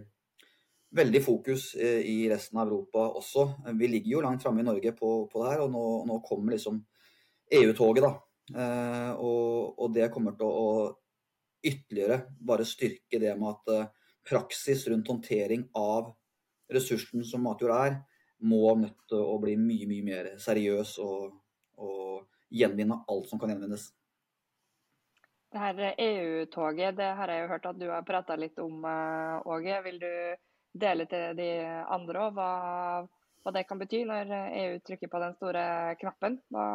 [0.93, 3.47] veldig fokus eh, i resten av Europa også.
[3.79, 6.53] Vi ligger jo langt framme i Norge på, på det her, og nå, nå kommer
[6.53, 6.83] liksom
[7.53, 8.13] EU-toget, da.
[8.51, 10.71] Eh, og, og, det kommer til å
[11.63, 13.91] ytterligere bare styrke det med at eh,
[14.27, 16.11] praksis rundt håndtering av
[16.73, 17.97] ressursen som matjord er,
[18.43, 21.37] må nødt til å bli mye, mye mer seriøs og,
[21.79, 23.87] og gjenvinne alt som kan gjenvinnes.
[25.53, 29.51] Det her EU-toget det har jeg jo hørt at du har prata litt om, eh,
[29.55, 29.81] Åge.
[29.87, 30.13] Vil du
[30.83, 31.51] dele til de
[31.93, 32.53] andre òg hva,
[33.45, 35.65] hva, det kan bety når EU trykker på den store
[36.01, 36.41] knappen?
[36.51, 36.65] Hva,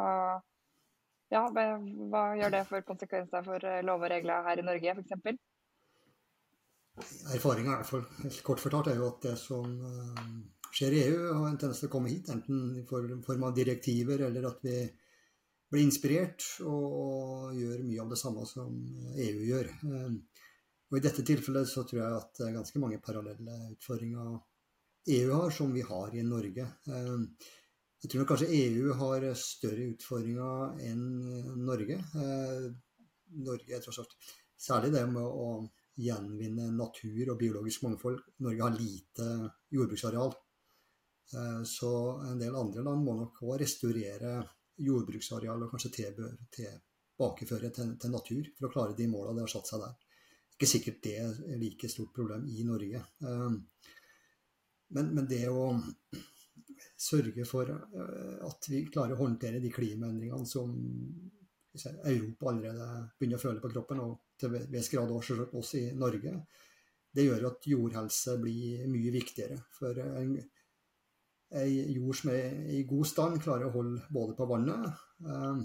[1.35, 5.41] ja, hva gjør det for konsekvenser for eh, lov og regler her i Norge f.eks.?
[7.35, 10.23] Erfaringa helt kort fortalt er jo at det som eh,
[10.75, 12.31] skjer i EU, har en tendens til å komme hit.
[12.33, 14.81] Enten i form av direktiver eller at vi
[15.69, 18.77] blir inspirert og gjør mye av det samme som
[19.14, 19.73] EU gjør.
[19.93, 20.45] Eh,
[20.88, 24.38] og I dette tilfellet så tror jeg at det er ganske mange parallelle utfordringer
[25.19, 26.64] EU har, som vi har i Norge.
[27.98, 31.06] Jeg tror kanskje EU har større utfordringer enn
[31.66, 31.96] Norge.
[31.98, 32.68] Eh,
[33.42, 34.14] Norge er tross alt
[34.58, 35.48] Særlig det med å
[36.02, 38.18] gjenvinne natur og biologisk mangfold.
[38.42, 39.26] Norge har lite
[39.74, 40.32] jordbruksareal.
[41.34, 41.90] Eh, så
[42.26, 44.32] en del andre land må nok òg restaurere
[44.82, 49.70] jordbruksareal og kanskje tilbakeføre til, til natur for å klare de måla de har satt
[49.70, 49.94] seg der.
[50.54, 53.04] Ikke sikkert det er like stort problem i Norge.
[53.22, 53.87] Eh,
[54.98, 55.70] men, men det å
[56.98, 60.74] sørge for eh, at vi klarer å håndtere de klimaendringene som
[61.78, 66.34] Europa allerede begynner å føle på kroppen, og til viss grad også i Norge.
[67.14, 69.58] Det gjør at jordhelse blir mye viktigere.
[69.78, 70.34] For en,
[71.62, 74.88] en jord som er i god stand, klarer å holde både på vannet
[75.24, 75.64] eh,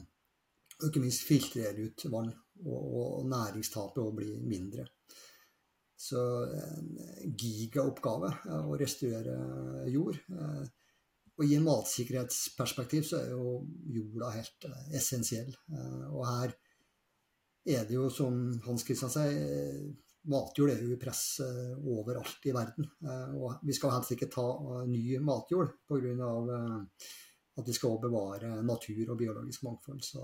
[0.80, 2.32] og ikke minst filtrere ut vann.
[2.64, 4.86] Og, og næringstapet blir mindre.
[6.04, 6.20] Så
[6.54, 8.30] en gigaoppgave
[8.68, 10.20] å restaurere jord.
[10.30, 10.64] Eh,
[11.34, 13.58] og I en matsikkerhetsperspektiv så er jo
[13.96, 15.50] jorda helt uh, essensiell.
[15.72, 16.54] Uh, og her
[17.74, 19.88] er det jo, som Hans Christian sier, uh,
[20.30, 22.86] matjord er jo i press overalt i verden.
[23.36, 24.46] og vi skal helst ikke ta
[24.88, 26.30] ny matjord pga.
[27.60, 30.00] At vi skal bevare natur og biologisk mangfold.
[30.00, 30.24] Så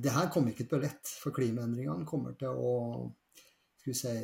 [0.00, 2.72] det her kommer ikke til å bli lett, for klimaendringene kommer til å
[3.92, 4.14] si,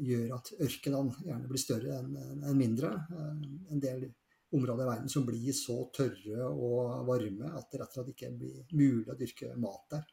[0.00, 2.94] gjøre at ørkenene gjerne blir større enn en mindre.
[3.68, 4.08] En del
[4.52, 8.32] områder i verden som blir så tørre og varme at det rett og slett ikke
[8.40, 10.08] blir mulig å dyrke mat der.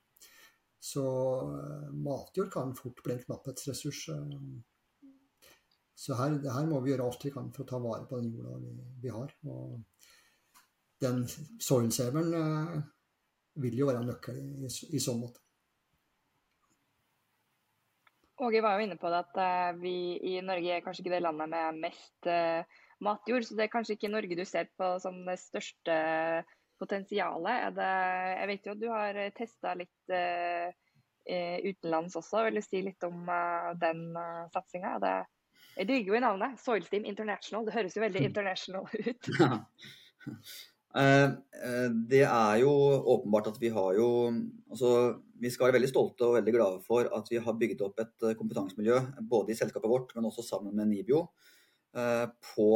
[0.80, 1.04] Så
[1.50, 4.04] uh, matjord kan fort bli en knapphetsressurs.
[4.14, 4.62] Uh,
[5.98, 8.30] så her, her, må vi gjøre alt vi kan for å ta vare på den
[8.36, 9.34] jorda vi, vi har.
[9.50, 9.82] Og
[11.02, 11.26] den
[11.64, 12.78] soilsaveren uh,
[13.64, 15.42] vil jo være en nøkkel i, i, i sånn måte.
[18.46, 19.96] Åge var jo inne på det at vi
[20.30, 22.28] i Norge er kanskje ikke det landet med mest
[23.04, 23.46] matjord.
[23.48, 25.98] Så det er kanskje ikke Norge du ser på som det største
[26.80, 27.74] potensialet.
[27.76, 27.90] Det,
[28.38, 30.70] jeg vet jo at du har testa litt uh,
[31.66, 32.46] utenlands også.
[32.48, 34.98] Vil du si litt om uh, den uh, satsinga?
[35.78, 36.58] Jeg digger jo i navnet.
[36.62, 37.68] Soilsteam International.
[37.68, 39.32] Det høres jo veldig international ut.
[40.98, 42.72] Det er jo
[43.14, 44.06] åpenbart at vi har jo
[44.72, 48.00] altså, Vi skal være veldig stolte og veldig glade for at vi har bygget opp
[48.02, 51.28] et kompetansemiljø både i selskapet vårt, men også sammen med Nibio,
[51.94, 52.70] på,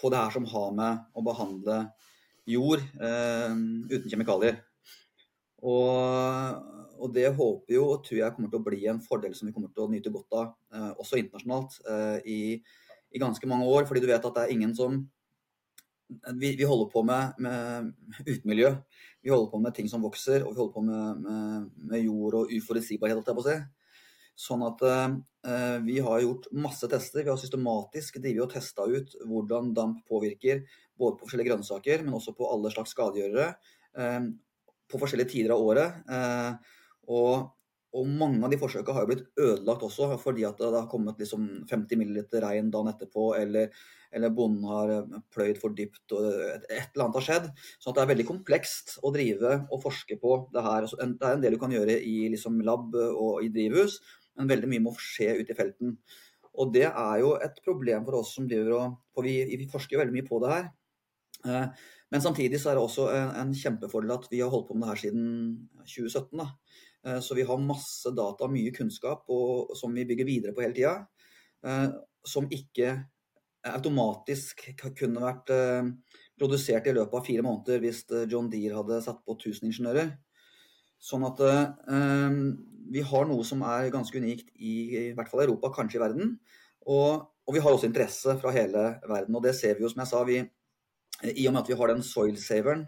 [0.00, 1.76] på det her som har med å behandle
[2.48, 4.62] jord uten kjemikalier.
[5.58, 6.66] Og,
[6.98, 9.54] og, det håper jo og tror jeg kommer til å bli en fordel som vi
[9.54, 12.40] kommer til å nyte godt av, eh, også internasjonalt, eh, i,
[13.10, 13.88] i, ganske mange år.
[13.88, 15.06] Fordi du vet at det er ingen som
[16.40, 17.90] Vi, vi holder på med, med,
[18.32, 18.70] utemiljø.
[19.20, 22.34] Vi holder på med ting som vokser, og vi holder på med, med, med jord
[22.38, 23.56] og uforutsigbarhet, holdt jeg på å si.
[24.38, 27.24] Sånn at eh, vi har gjort masse tester.
[27.24, 30.62] Vi har systematisk drivet og testa ut hvordan damp påvirker
[30.98, 33.52] både på forskjellige grønnsaker, men også på alle slags skadegjørere.
[33.98, 34.20] Eh,
[34.88, 36.02] på forskjellige tider av året.
[36.08, 36.74] Eh,
[37.12, 37.48] og,
[37.92, 41.20] og, mange av de forsøkene har jo blitt ødelagt også, fordi at det har kommet
[41.20, 43.72] liksom 50 ml regn dagen etterpå, eller,
[44.14, 47.50] eller, bonden har eh, pløyd for dypt, og et, et, eller annet har skjedd.
[47.82, 50.88] Så det er veldig komplekst å drive og forske på det her.
[50.88, 54.00] Det er en del du kan gjøre i liksom, lab og i drivhus,
[54.38, 55.96] men veldig mye må skje ute i felten.
[56.58, 59.96] Og det er jo et problem for oss som driver og For vi, vi forsker
[59.96, 60.68] jo veldig mye på det her.
[61.46, 64.76] Eh, men samtidig så er det også en, en, kjempefordel at vi har holdt på
[64.78, 65.26] med det her siden
[65.84, 66.40] 2017.
[66.40, 66.48] Da.
[67.06, 70.76] Eh, så vi har masse data, mye kunnskap og, som vi bygger videre på hele
[70.76, 70.96] tida.
[71.66, 71.88] Eh,
[72.26, 72.96] som ikke
[73.68, 74.62] automatisk
[74.96, 75.50] kunne vært
[76.38, 80.12] produsert i løpet av fire måneder hvis John Deere hadde satt på 1000 ingeniører.
[80.98, 81.40] Sånn at
[82.88, 86.36] vi har noe som er ganske unikt i, i hvert fall Europa, kanskje i verden.
[86.88, 89.36] Og, og, vi har også interesse fra hele verden.
[89.36, 90.38] Og det ser vi jo, som jeg sa, vi,
[91.34, 92.86] i og med at vi har den soilsaveren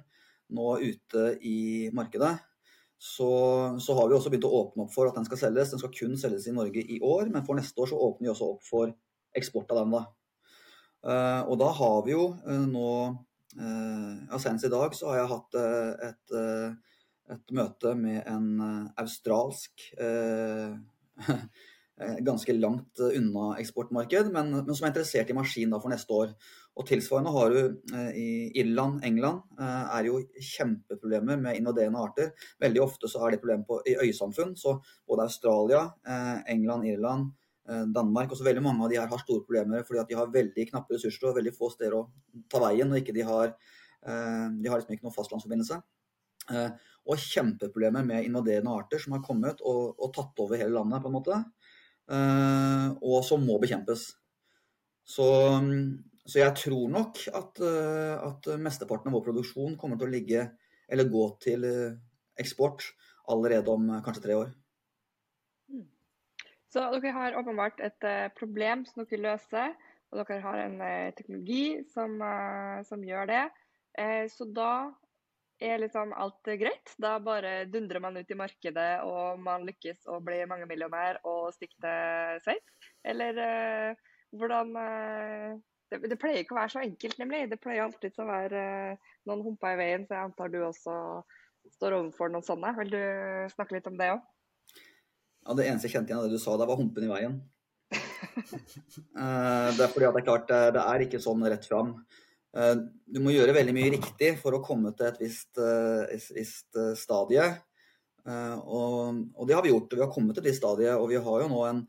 [0.56, 2.32] nå ute i markedet,
[3.00, 3.30] så,
[3.80, 5.72] så, har vi også begynt å åpne opp for at den skal selges.
[5.72, 8.32] Den skal kun selges i Norge i år, men for neste år så åpner vi
[8.34, 8.92] også opp for
[9.36, 9.94] eksport av den.
[9.94, 10.02] da.
[11.00, 12.88] Uh, og da har vi jo uh, nå
[13.56, 15.56] uh, ja, Senest i dag så har jeg hatt
[16.10, 16.34] et,
[17.30, 18.48] et, møte med en
[18.98, 19.86] australsk
[22.24, 26.32] ganske langt unna eksportmarked, men, men, som er interessert i maskin for neste år.
[26.78, 27.58] Og Tilsvarende har du
[27.96, 28.28] eh, i
[28.62, 30.20] Irland, England, eh, er jo
[30.52, 32.30] kjempeproblemer med invaderende arter.
[32.62, 34.54] Veldig ofte så er det problemer på, i øysamfunn.
[34.56, 37.30] Så både Australia, eh, England, Irland,
[37.94, 40.64] Danmark også veldig mange av de her har store problemer fordi at de har veldig
[40.72, 42.00] knappe ressurser og veldig få steder å
[42.50, 42.90] ta veien.
[42.90, 45.78] og ikke De har, de har liksom ikke noen fastlandsforbindelse.
[46.48, 51.10] Og kjempeproblemer med invaderende arter som har kommet og, og tatt over hele landet, på
[51.10, 51.38] en måte.
[53.00, 54.04] Og som må bekjempes.
[55.06, 55.26] Så
[56.30, 60.46] så jeg tror nok at, eh, at, mesteparten av vår produksjon kommer til å ligge,
[60.90, 61.96] eller gå til eh,
[62.40, 62.84] eksport
[63.30, 64.52] allerede om eh, kanskje tre år.
[65.72, 65.86] Mm.
[66.70, 69.74] Så dere har åpenbart et problem som dere løser,
[70.10, 70.78] og dere har en
[71.14, 72.16] teknologi som,
[72.86, 73.42] som gjør det.
[74.30, 74.90] Så da
[75.60, 76.94] er liksom alt greit.
[77.00, 81.84] Da bare dundrer man ut i markedet, og man lykkes å bli mangemillionær og stikker
[81.84, 82.92] til Sveits?
[83.04, 83.36] Eller
[84.36, 84.74] hvordan
[85.90, 87.46] det, det, pleier ikke å være så enkelt, nemlig.
[87.50, 90.96] Det pleier alltid å være uh, noen humper i veien, så jeg antar du også
[91.76, 92.72] står overfor noen sånne.
[92.78, 93.02] Vil du
[93.54, 94.20] snakke litt om det òg?
[95.46, 97.40] Ja, Det eneste jeg kjente igjen av det du sa, det var humpen i veien.
[99.18, 101.96] uh, det er fordi at det er klart, eh, det er ikke sånn rett fram.
[102.56, 102.74] Uh,
[103.06, 107.48] du må gjøre veldig mye riktig for å komme til et visst, et visst stadie.
[108.30, 109.94] Og, og, det har vi gjort.
[109.96, 111.80] Vi har kommet til det stadiet, og vi har jo nå en,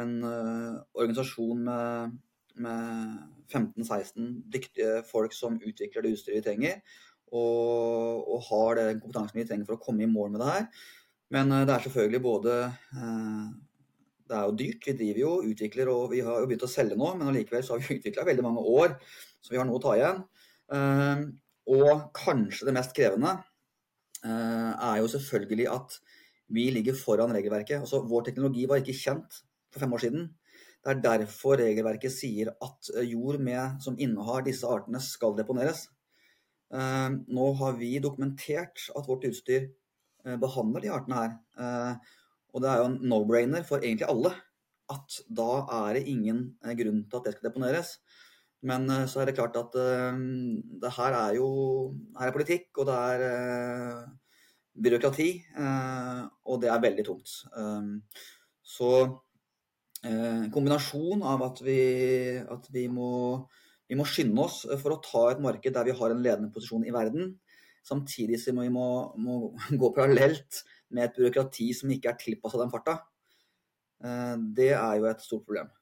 [0.00, 0.12] en
[0.94, 2.14] organisasjon med
[2.54, 3.18] med
[3.52, 6.80] 15-16 dyktige folk som utvikler det utstyret vi trenger,
[7.34, 10.66] og, og, har den kompetansen vi trenger for å komme i mål med det her.
[11.34, 13.46] Men eh, det er selvfølgelig både eh,
[14.24, 14.86] Det er jo dyrt.
[14.86, 17.74] Vi driver jo, utvikler, og vi har jo begynt å selge nå, men allikevel så
[17.74, 18.94] har vi utvikla veldig mange år,
[19.44, 20.22] så vi har noe å ta igjen.
[20.74, 21.24] Eh,
[21.74, 23.38] og kanskje det mest krevende
[24.24, 25.98] er jo selvfølgelig at
[26.56, 27.82] vi ligger foran regelverket.
[27.82, 30.24] Altså, vår teknologi var ikke kjent for fem år siden.
[30.84, 35.86] Det er derfor regelverket sier at eh, jord med, som innehar disse artene, skal deponeres.
[36.74, 41.38] Eh, nå har vi dokumentert at vårt utstyr eh, behandler de artene her.
[42.54, 44.34] Og det er jo en no-brainer for egentlig alle
[44.92, 46.42] at da er det ingen
[46.78, 47.96] grunn til at det skal deponeres.
[48.64, 51.48] Men så er det klart at det her er jo
[52.16, 54.04] her er politikk, og det er
[54.86, 55.28] byråkrati.
[56.48, 57.34] Og det er veldig tungt.
[58.64, 58.90] Så
[60.04, 61.78] en eh, kombinasjon av at vi,
[62.40, 63.08] at vi, må,
[63.88, 66.84] vi, må, skynde oss for å ta et marked der vi har en ledende posisjon
[66.84, 67.34] i verden.
[67.84, 68.88] Samtidig som vi må,
[69.20, 69.38] må
[69.80, 70.62] gå parallelt
[70.94, 72.98] med et byråkrati som ikke er tilpassa den farta.
[74.04, 75.72] Eh, det er jo et stort problem.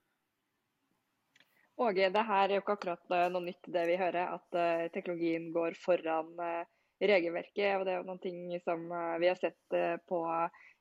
[1.82, 5.50] Åge, det her er jo ikke akkurat noe nytt det vi hører, at uh, teknologien
[5.54, 6.62] går foran uh,
[7.02, 7.78] regelverket.
[7.78, 8.84] og Det er jo noen ting som
[9.18, 9.74] vi har sett
[10.06, 10.20] på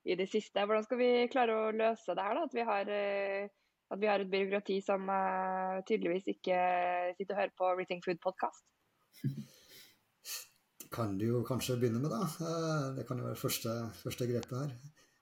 [0.06, 0.62] i det siste.
[0.62, 2.38] Hvordan skal vi klare å løse det her?
[2.38, 2.44] da?
[2.46, 2.92] At vi har,
[3.96, 5.10] at vi har et byråkrati som
[5.90, 6.60] tydeligvis ikke
[7.18, 8.70] sitter og hører på Rethink Food-podkast?
[10.94, 12.92] Kan du jo kanskje begynne med, da.
[12.98, 14.74] Det kan jo være første, første grepet her.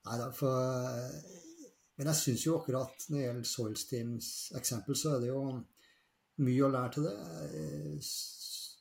[0.09, 1.45] Nei da, for
[1.99, 5.41] men jeg syns jo akkurat når det gjelder Soilsteams eksempel, så er det jo
[6.45, 7.15] mye å lære til det.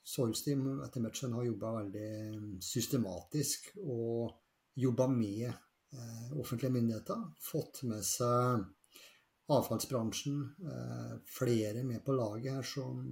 [0.09, 2.11] Soilsteam etter matchen har jobba veldig
[2.63, 4.31] systematisk og
[4.79, 7.27] jobba med eh, offentlige myndigheter.
[7.43, 8.63] Fått med seg
[9.51, 10.39] avfallsbransjen,
[10.71, 13.03] eh, flere med på laget her som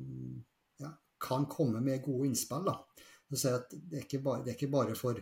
[0.79, 2.71] ja, kan komme med gode innspill.
[2.71, 2.79] Da.
[3.27, 5.19] Det, er bare, det er ikke bare for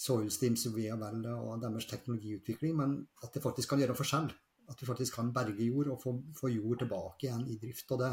[0.00, 4.30] Soilsteams via Viavel og deres teknologiutvikling, men at det faktisk kan gjøre forskjell.
[4.70, 7.90] At vi faktisk kan berge jord og få, få jord tilbake igjen i drift.
[7.92, 8.10] og det,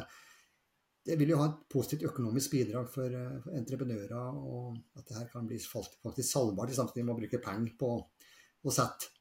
[1.07, 5.29] det vil jo ha et positivt økonomisk bidrag for, for entreprenører, og at det her
[5.31, 7.93] kan bli faktisk salgbart, samtidig med å bruke penger på
[8.67, 9.13] å sette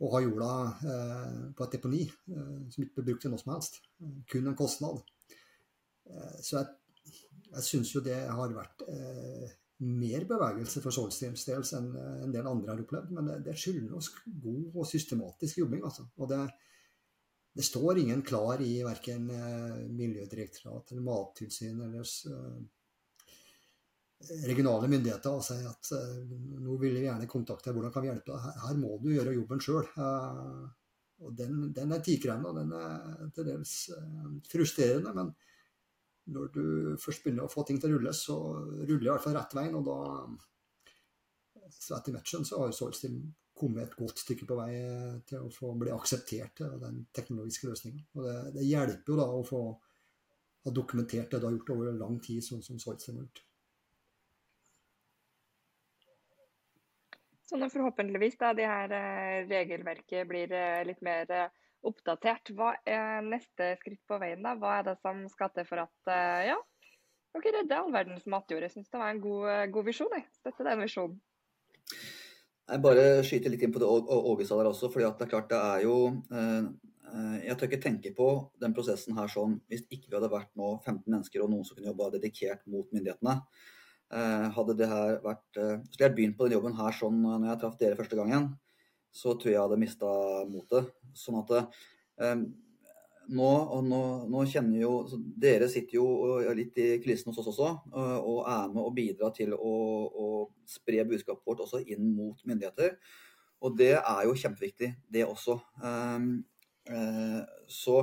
[0.00, 0.52] og ha jorda
[0.88, 3.82] eh, på et deponi eh, som ikke blir brukt til noe som helst.
[4.32, 5.02] kun en kostnad.
[6.40, 6.70] så jeg,
[7.50, 8.86] jeg syns jo det har vært
[9.80, 13.14] mer bevegelse for Solsteins del enn en del andre har opplevd.
[13.16, 13.56] Men det, det
[13.96, 15.84] oss god og systematisk jobbing.
[15.88, 16.04] Altså.
[16.20, 16.40] Og det,
[17.56, 22.60] det, står ingen klar i verken Miljødirektoratet Miljødirektorat eller Mattilsynet eller uh,
[24.44, 25.92] regionale myndigheter og sier at
[26.60, 28.58] nå vil vi gjerne kontakte deg, hvordan kan vi hjelpe deg?
[28.66, 29.86] Her, må du gjøre jobben sjøl.
[31.20, 33.72] Og den, den er tidkrevende, og den er til dels
[34.48, 35.14] frustrerende.
[35.16, 35.32] men
[36.30, 36.64] når du
[37.00, 39.76] først begynner å få ting til å rulle, så ruller i hvert fall rett veien.
[39.78, 39.98] Og da
[41.70, 43.20] så etter matchen så har Solstil
[43.60, 44.72] kommet et godt stykke på vei
[45.28, 48.02] til å få bli akseptert av den teknologiske løsninga.
[48.16, 49.62] Og det, det, hjelper jo da å få
[50.64, 53.44] ha dokumentert det du har gjort over lang tid, sånn som Solstil har gjort.
[57.50, 61.48] Så når forhåpentligvis da de her eh, regelverket blir eh, litt mer eh,
[61.86, 62.52] oppdatert.
[62.56, 64.42] Hva er neste skritt på veien?
[64.44, 64.56] da?
[64.58, 66.58] Hva er det som skal til for at eh, ja,
[67.36, 68.66] dere redder all verdens matjord?
[68.66, 70.14] Jeg syns det var en god, eh, god visjon.
[70.16, 71.18] Jeg støtter den visjonen.
[72.70, 74.92] Jeg bare skyter litt inn på det Åge sa der også.
[74.92, 75.96] fordi det er klart det er jo
[76.30, 76.68] eh,
[77.48, 78.28] Jeg tør ikke tenke på
[78.62, 81.74] den prosessen her sånn hvis ikke vi hadde vært nå 15 mennesker og noen som
[81.74, 83.40] kunne jobba dedikert mot myndighetene.
[84.54, 87.76] Hadde det her vært Skulle jeg begynt på den jobben her sånn når jeg traff
[87.82, 88.48] dere første gangen,
[89.10, 90.10] så tror jeg jeg hadde mista
[90.50, 90.90] motet.
[91.18, 92.42] Sånn at eh,
[93.30, 93.50] nå,
[93.86, 96.06] nå, nå, kjenner jo Dere sitter jo
[96.56, 99.74] litt i kulissene hos oss også eh, og er med og bidrar til å,
[100.08, 100.28] å,
[100.70, 102.96] spre budskapet vårt også inn mot myndigheter.
[103.60, 105.58] Og det er jo kjempeviktig, det også.
[105.84, 106.28] Eh,
[106.94, 107.96] eh, så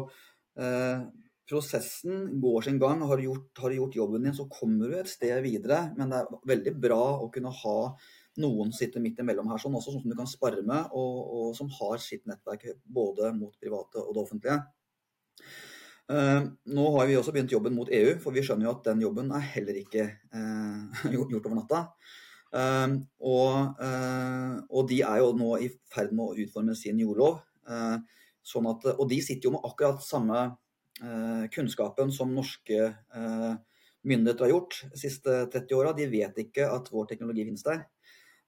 [0.60, 1.08] eh,
[1.48, 3.02] prosessen går sin gang.
[3.08, 5.88] Har du gjort, har gjort jobben din, så kommer du et sted videre.
[5.98, 7.78] Men det er veldig bra å kunne ha
[8.42, 11.70] noen sitter midt imellom her, sånn også, som du kan spare med, og, og, som
[11.80, 14.60] har sitt nettverk både mot private og det offentlige.
[16.08, 19.02] Uh, nå har vi også begynt jobben mot EU, for vi skjønner jo at den
[19.04, 20.06] jobben er heller ikke
[20.38, 21.82] uh, gjort over natta.
[22.48, 22.94] Uh,
[23.28, 23.82] og,
[24.72, 27.42] og, de er jo nå i ferd med å utforme sin jordlov.
[28.48, 30.46] Sånn at, og de sitter jo med akkurat samme
[31.52, 32.88] kunnskapen som norske
[34.08, 35.92] myndigheter har gjort de siste 30 åra.
[35.98, 37.84] De vet ikke at vår teknologi finnes der.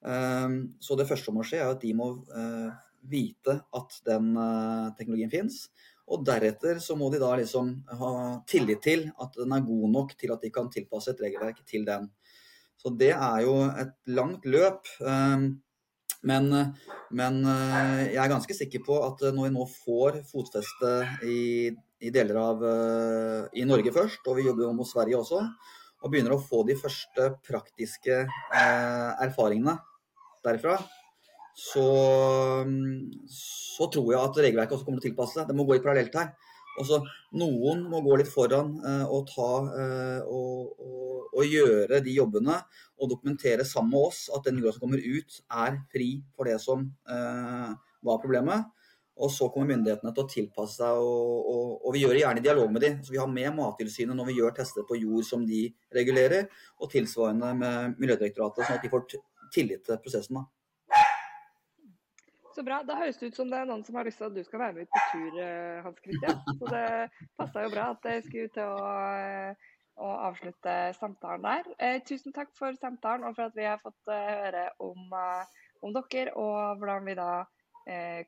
[0.06, 2.70] Ehm, så det første som må skje, er at de må eh,
[3.10, 5.66] vite at den eh, teknologien fins.
[6.10, 8.12] Og deretter så må de da liksom ha
[8.50, 11.86] tillit til at den er god nok til at de kan tilpasse et regelverk til
[11.88, 12.10] den.
[12.80, 14.88] Så det er jo et langt løp.
[15.06, 15.52] Ehm,
[16.28, 16.50] men,
[17.16, 20.96] men eh, jeg er ganske sikker på at når vi nå får fotfeste
[21.28, 21.70] i,
[22.04, 22.66] i deler av
[23.56, 25.44] i Norge først, og vi jobber jo mot Sverige også,
[26.00, 28.22] og begynner å få de første praktiske
[28.56, 29.76] erfaringene
[30.46, 30.78] derfra,
[31.60, 31.86] så,
[33.28, 35.50] så, tror jeg at regelverket også kommer til å tilpasse seg.
[35.50, 36.32] Det må gå i parallelt her.
[36.80, 37.02] Også,
[37.36, 42.56] noen må gå litt foran eh, og, ta, eh, og, og, og, gjøre de jobbene
[43.02, 46.56] og dokumentere sammen med oss at den jorda som kommer ut, er fri for det
[46.64, 47.74] som uh,
[48.06, 48.70] var problemet.
[49.20, 52.70] Og så kommer myndighetene til å tilpasse seg, og, vi gjør det gjerne i dialog
[52.72, 53.02] med dem.
[53.04, 55.66] Så vi har med Mattilsynet når vi gjør tester på jord som de
[55.96, 56.48] regulerer,
[56.80, 59.10] og tilsvarende med Miljødirektoratet, sånn at de får
[59.52, 60.40] tillit til prosessen.
[60.40, 60.48] da.
[62.60, 62.82] Så bra.
[62.84, 64.60] Da høres det ut som det er noen som har lyst til at du skal
[64.60, 66.40] være med ut på tur, eh, Hans Christian.
[66.60, 66.88] Så det
[67.40, 68.90] passa jo bra at jeg skulle til å,
[69.20, 71.70] eh, å avslutte samtalen der.
[71.80, 75.96] Eh, tusen takk for samtalen og for at vi har fått eh, høre om, om,
[75.96, 77.32] dere, og hvordan vi da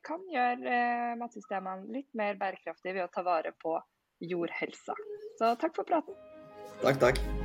[0.02, 0.78] kan gjøre
[1.20, 3.76] matsystemene litt mer bærekraftige ved å ta vare på
[4.22, 4.96] jordhelsa.
[5.38, 6.18] Så takk for praten.
[6.82, 7.41] Takk, takk.